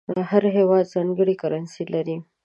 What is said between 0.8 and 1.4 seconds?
ځانګړې